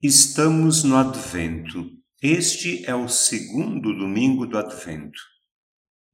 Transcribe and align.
Estamos 0.00 0.84
no 0.84 0.96
Advento. 0.96 1.90
Este 2.22 2.88
é 2.88 2.94
o 2.94 3.08
segundo 3.08 3.92
domingo 3.92 4.46
do 4.46 4.56
Advento. 4.56 5.20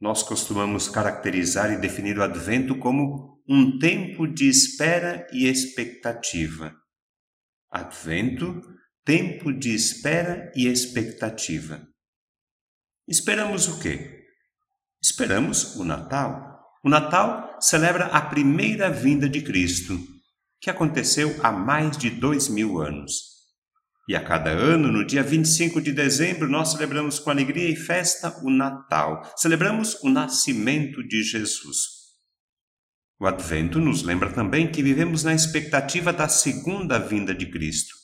Nós 0.00 0.22
costumamos 0.22 0.88
caracterizar 0.88 1.70
e 1.70 1.76
definir 1.76 2.18
o 2.18 2.22
Advento 2.22 2.78
como 2.78 3.42
um 3.46 3.78
tempo 3.78 4.26
de 4.26 4.48
espera 4.48 5.26
e 5.34 5.46
expectativa. 5.46 6.74
Advento, 7.70 8.58
tempo 9.04 9.52
de 9.52 9.74
espera 9.74 10.50
e 10.56 10.66
expectativa. 10.66 11.86
Esperamos 13.06 13.68
o 13.68 13.78
quê? 13.80 14.24
Esperamos 15.02 15.76
o 15.76 15.84
Natal. 15.84 16.58
O 16.82 16.88
Natal 16.88 17.58
celebra 17.60 18.06
a 18.06 18.22
primeira 18.22 18.88
vinda 18.88 19.28
de 19.28 19.42
Cristo, 19.42 19.98
que 20.58 20.70
aconteceu 20.70 21.38
há 21.42 21.52
mais 21.52 21.98
de 21.98 22.08
dois 22.08 22.48
mil 22.48 22.80
anos. 22.80 23.33
E 24.06 24.14
a 24.14 24.22
cada 24.22 24.50
ano, 24.50 24.92
no 24.92 25.04
dia 25.04 25.22
25 25.22 25.80
de 25.80 25.90
dezembro, 25.90 26.48
nós 26.48 26.72
celebramos 26.72 27.18
com 27.18 27.30
alegria 27.30 27.70
e 27.70 27.76
festa 27.76 28.38
o 28.42 28.50
Natal. 28.50 29.22
Celebramos 29.34 29.94
o 30.02 30.10
nascimento 30.10 31.02
de 31.02 31.22
Jesus. 31.22 32.04
O 33.18 33.26
Advento 33.26 33.78
nos 33.78 34.02
lembra 34.02 34.30
também 34.30 34.70
que 34.70 34.82
vivemos 34.82 35.24
na 35.24 35.32
expectativa 35.32 36.12
da 36.12 36.28
segunda 36.28 36.98
vinda 36.98 37.34
de 37.34 37.46
Cristo. 37.46 37.94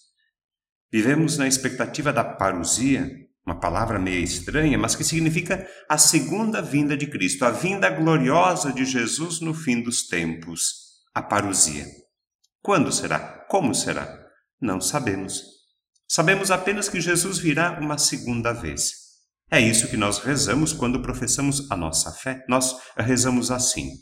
Vivemos 0.90 1.36
na 1.36 1.46
expectativa 1.46 2.12
da 2.12 2.24
parousia, 2.24 3.10
uma 3.44 3.60
palavra 3.60 3.98
meio 3.98 4.24
estranha, 4.24 4.78
mas 4.78 4.96
que 4.96 5.04
significa 5.04 5.68
a 5.86 5.98
segunda 5.98 6.62
vinda 6.62 6.96
de 6.96 7.06
Cristo, 7.06 7.44
a 7.44 7.50
vinda 7.50 7.90
gloriosa 7.90 8.72
de 8.72 8.86
Jesus 8.86 9.40
no 9.40 9.52
fim 9.52 9.82
dos 9.82 10.08
tempos, 10.08 11.02
a 11.14 11.20
parousia. 11.20 11.84
Quando 12.62 12.90
será? 12.90 13.18
Como 13.50 13.74
será? 13.74 14.18
Não 14.58 14.80
sabemos. 14.80 15.59
Sabemos 16.12 16.50
apenas 16.50 16.88
que 16.88 17.00
Jesus 17.00 17.38
virá 17.38 17.78
uma 17.80 17.96
segunda 17.96 18.52
vez. 18.52 18.94
É 19.48 19.60
isso 19.60 19.86
que 19.86 19.96
nós 19.96 20.18
rezamos 20.18 20.72
quando 20.72 21.00
professamos 21.00 21.70
a 21.70 21.76
nossa 21.76 22.10
fé. 22.10 22.44
Nós 22.48 22.74
rezamos 22.96 23.52
assim: 23.52 23.92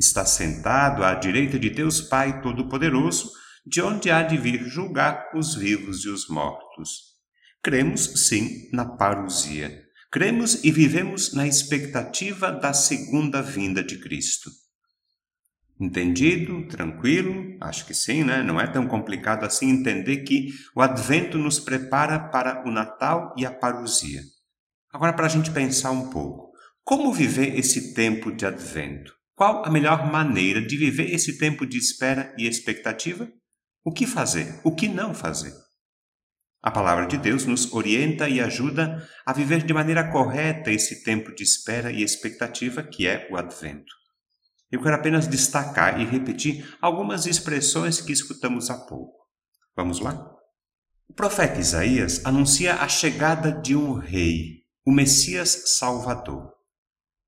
Está 0.00 0.24
sentado 0.24 1.04
à 1.04 1.14
direita 1.14 1.58
de 1.58 1.68
Deus 1.68 2.00
Pai 2.00 2.40
Todo-Poderoso, 2.40 3.30
de 3.66 3.82
onde 3.82 4.10
há 4.10 4.22
de 4.22 4.38
vir 4.38 4.64
julgar 4.64 5.28
os 5.34 5.54
vivos 5.54 6.06
e 6.06 6.08
os 6.08 6.26
mortos. 6.26 7.18
Cremos, 7.62 8.26
sim, 8.26 8.70
na 8.72 8.86
parousia. 8.86 9.78
Cremos 10.10 10.64
e 10.64 10.70
vivemos 10.70 11.34
na 11.34 11.46
expectativa 11.46 12.50
da 12.50 12.72
segunda 12.72 13.42
vinda 13.42 13.84
de 13.84 13.98
Cristo. 13.98 14.50
Entendido? 15.82 16.64
Tranquilo? 16.68 17.56
Acho 17.60 17.84
que 17.84 17.92
sim, 17.92 18.22
né? 18.22 18.40
Não 18.40 18.60
é 18.60 18.68
tão 18.68 18.86
complicado 18.86 19.44
assim 19.44 19.68
entender 19.68 20.18
que 20.18 20.50
o 20.76 20.80
Advento 20.80 21.36
nos 21.36 21.58
prepara 21.58 22.20
para 22.20 22.62
o 22.64 22.70
Natal 22.70 23.34
e 23.36 23.44
a 23.44 23.50
parousia. 23.50 24.20
Agora, 24.92 25.12
para 25.12 25.26
a 25.26 25.28
gente 25.28 25.50
pensar 25.50 25.90
um 25.90 26.08
pouco, 26.08 26.52
como 26.84 27.12
viver 27.12 27.58
esse 27.58 27.94
tempo 27.94 28.30
de 28.30 28.46
Advento? 28.46 29.12
Qual 29.34 29.66
a 29.66 29.70
melhor 29.70 30.08
maneira 30.08 30.64
de 30.64 30.76
viver 30.76 31.12
esse 31.12 31.36
tempo 31.36 31.66
de 31.66 31.78
espera 31.78 32.32
e 32.38 32.46
expectativa? 32.46 33.28
O 33.84 33.90
que 33.90 34.06
fazer? 34.06 34.60
O 34.62 34.72
que 34.72 34.86
não 34.86 35.12
fazer? 35.12 35.52
A 36.62 36.70
palavra 36.70 37.06
de 37.06 37.16
Deus 37.16 37.44
nos 37.44 37.72
orienta 37.72 38.28
e 38.28 38.40
ajuda 38.40 39.04
a 39.26 39.32
viver 39.32 39.64
de 39.64 39.74
maneira 39.74 40.12
correta 40.12 40.70
esse 40.70 41.02
tempo 41.02 41.34
de 41.34 41.42
espera 41.42 41.90
e 41.90 42.04
expectativa 42.04 42.84
que 42.84 43.04
é 43.04 43.26
o 43.32 43.36
Advento. 43.36 44.01
Eu 44.72 44.82
quero 44.82 44.96
apenas 44.96 45.26
destacar 45.26 46.00
e 46.00 46.06
repetir 46.06 46.76
algumas 46.80 47.26
expressões 47.26 48.00
que 48.00 48.10
escutamos 48.10 48.70
há 48.70 48.78
pouco. 48.78 49.28
Vamos 49.76 50.00
lá? 50.00 50.32
O 51.06 51.12
profeta 51.12 51.60
Isaías 51.60 52.24
anuncia 52.24 52.76
a 52.76 52.88
chegada 52.88 53.52
de 53.52 53.76
um 53.76 53.92
rei, 53.92 54.62
o 54.86 54.90
Messias 54.90 55.76
Salvador. 55.78 56.54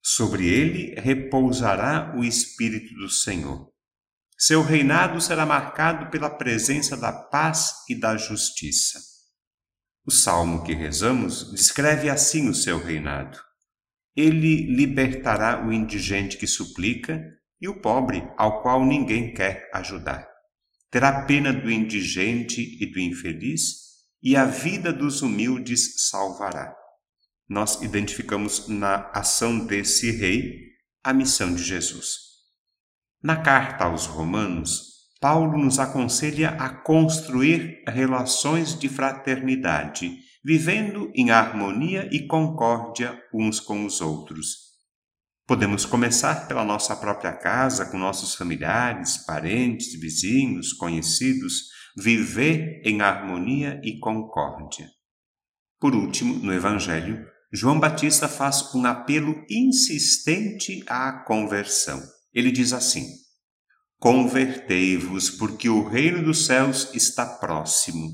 Sobre 0.03 0.49
ele 0.49 0.99
repousará 0.99 2.15
o 2.17 2.25
Espírito 2.25 2.95
do 2.95 3.11
Senhor. 3.11 3.71
Seu 4.39 4.63
reinado 4.63 5.21
será 5.21 5.45
marcado 5.45 6.11
pela 6.11 6.31
presença 6.31 6.97
da 6.97 7.13
paz 7.13 7.75
e 7.91 7.95
da 7.95 8.17
justiça. 8.17 8.99
O 10.07 10.11
salmo 10.11 10.65
que 10.65 10.75
rezamos 10.75 11.53
descreve 11.53 12.09
assim 12.09 12.49
o 12.49 12.55
seu 12.55 12.83
reinado. 12.83 13.39
Ele 14.17 14.75
libertará 14.75 15.67
o 15.67 15.73
indigente 15.73 16.39
que 16.39 16.47
suplica 16.47 17.23
e 17.65 17.69
o 17.69 17.81
pobre 17.81 18.23
ao 18.37 18.61
qual 18.61 18.85
ninguém 18.85 19.33
quer 19.33 19.71
ajudar. 19.73 20.29
Terá 20.91 21.23
pena 21.23 21.51
do 21.51 21.71
indigente 21.71 22.61
e 22.79 22.85
do 22.85 23.01
infeliz, 23.01 23.85
e 24.23 24.37
a 24.37 24.45
vida 24.45 24.93
dos 24.93 25.23
humildes 25.23 26.09
salvará. 26.11 26.77
Nós 27.49 27.81
identificamos 27.81 28.69
na 28.69 29.11
ação 29.15 29.65
desse 29.65 30.11
rei 30.11 30.61
a 31.03 31.15
missão 31.15 31.55
de 31.55 31.63
Jesus. 31.63 32.19
Na 33.23 33.37
carta 33.37 33.85
aos 33.85 34.05
Romanos, 34.05 35.09
Paulo 35.19 35.57
nos 35.57 35.79
aconselha 35.79 36.51
a 36.51 36.69
construir 36.69 37.83
relações 37.89 38.79
de 38.79 38.91
fraternidade 38.91 40.19
vivendo 40.45 41.11
em 41.15 41.31
harmonia 41.31 42.11
e 42.13 42.27
concórdia 42.27 43.19
uns 43.33 43.59
com 43.59 43.87
os 43.87 44.03
outros. 44.03 44.74
Podemos 45.47 45.85
começar 45.85 46.49
pela 46.49 46.65
nossa 46.65 46.97
própria 46.97 47.33
casa, 47.33 47.85
com 47.85 47.99
nossos 47.99 48.35
familiares, 48.35 49.19
parentes, 49.27 49.93
vizinhos, 50.01 50.73
conhecidos, 50.73 51.65
viver 51.95 52.81
em 52.83 53.03
harmonia 53.03 53.79
e 53.85 53.99
concórdia. 53.99 54.89
Por 55.79 55.95
último, 55.95 56.35
no 56.37 56.51
Evangelho, 56.51 57.27
João 57.53 57.79
Batista 57.79 58.27
faz 58.27 58.75
um 58.75 58.87
apelo 58.87 59.45
insistente 59.51 60.83
à 60.87 61.13
conversão. 61.27 62.03
Ele 62.33 62.51
diz 62.51 62.73
assim: 62.73 63.07
Convertei-vos, 64.01 65.29
porque 65.29 65.69
o 65.69 65.87
reino 65.87 66.25
dos 66.25 66.47
céus 66.47 66.91
está 66.95 67.27
próximo. 67.27 68.09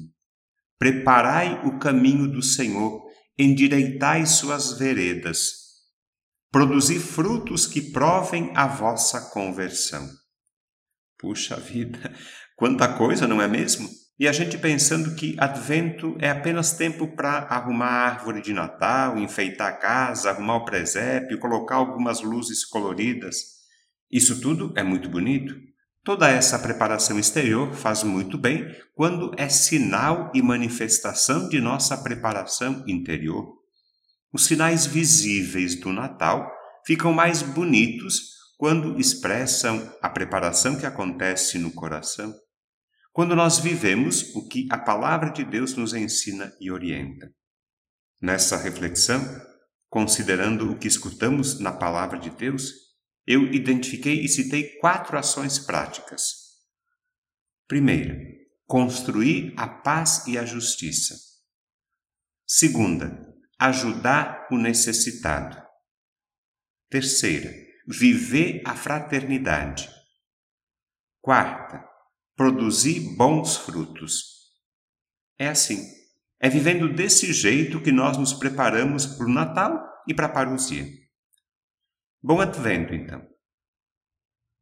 Preparai 0.81 1.65
o 1.65 1.79
caminho 1.79 2.27
do 2.27 2.43
Senhor, 2.43 3.03
endireitai 3.39 4.27
suas 4.27 4.77
veredas. 4.77 5.70
Produzi 6.51 6.99
frutos 6.99 7.67
que 7.67 7.81
provem 7.81 8.53
a 8.55 8.67
vossa 8.67 9.31
conversão. 9.31 10.09
Puxa 11.19 11.57
vida, 11.57 12.13
quanta 12.57 12.89
coisa, 12.89 13.27
não 13.27 13.41
é 13.41 13.47
mesmo? 13.47 13.89
E 14.19 14.29
a 14.29 14.33
gente 14.33 14.59
pensando 14.59 15.15
que 15.15 15.35
advento 15.39 16.17
é 16.19 16.29
apenas 16.29 16.73
tempo 16.73 17.15
para 17.17 17.39
arrumar 17.45 17.87
a 17.87 18.09
árvore 18.09 18.43
de 18.43 18.53
Natal, 18.53 19.17
enfeitar 19.17 19.69
a 19.69 19.77
casa, 19.77 20.31
arrumar 20.31 20.57
o 20.57 20.65
presépio, 20.65 21.39
colocar 21.39 21.77
algumas 21.77 22.21
luzes 22.21 22.65
coloridas. 22.65 23.37
Isso 24.11 24.41
tudo 24.41 24.75
é 24.77 24.83
muito 24.83 25.09
bonito, 25.09 25.55
Toda 26.03 26.31
essa 26.31 26.59
preparação 26.59 27.19
exterior 27.19 27.75
faz 27.75 28.03
muito 28.03 28.39
bem 28.39 28.67
quando 28.95 29.33
é 29.37 29.51
sinal 29.51 30.33
e 30.35 30.41
manifestação 30.41 31.47
de 31.49 31.61
nossa 31.61 31.97
preparação 31.99 32.83
interior. 32.89 33.60
Os 34.33 34.47
sinais 34.47 34.87
visíveis 34.87 35.79
do 35.79 35.93
Natal 35.93 36.51
ficam 36.87 37.13
mais 37.13 37.43
bonitos 37.43 38.31
quando 38.57 38.99
expressam 38.99 39.93
a 40.03 40.09
preparação 40.09 40.79
que 40.79 40.87
acontece 40.87 41.59
no 41.59 41.73
coração, 41.73 42.35
quando 43.13 43.35
nós 43.35 43.59
vivemos 43.59 44.35
o 44.37 44.47
que 44.47 44.69
a 44.71 44.79
palavra 44.79 45.31
de 45.31 45.45
Deus 45.45 45.75
nos 45.75 45.95
ensina 45.95 46.55
e 46.61 46.71
orienta. 46.71 47.33
Nessa 48.21 48.57
reflexão, 48.57 49.21
considerando 49.89 50.71
o 50.71 50.79
que 50.79 50.87
escutamos 50.87 51.59
na 51.59 51.73
palavra 51.73 52.19
de 52.19 52.31
Deus, 52.31 52.73
eu 53.27 53.53
identifiquei 53.53 54.21
e 54.21 54.29
citei 54.29 54.77
quatro 54.79 55.19
ações 55.19 55.59
práticas. 55.59 56.35
Primeira, 57.67 58.17
construir 58.67 59.55
a 59.57 59.67
paz 59.67 60.27
e 60.27 60.39
a 60.39 60.45
justiça. 60.45 61.15
Segunda, 62.47 63.30
ajudar 63.61 64.49
o 64.51 64.57
necessitado. 64.57 65.63
Terceira, 66.89 67.53
viver 67.87 68.63
a 68.65 68.75
fraternidade. 68.75 69.87
Quarta, 71.21 71.87
produzir 72.35 73.15
bons 73.17 73.59
frutos. 73.59 74.49
É 75.39 75.49
assim, 75.49 75.85
é 76.41 76.49
vivendo 76.49 76.91
desse 76.91 77.35
jeito 77.35 77.83
que 77.83 77.93
nós 77.93 78.17
nos 78.17 78.33
preparamos 78.33 79.05
para 79.05 79.27
o 79.27 79.33
Natal 79.33 79.79
e 80.09 80.15
para 80.15 80.25
a 80.25 80.33
parousia. 80.33 80.87
Bom 82.23 82.41
advento, 82.41 82.95
então. 82.95 83.23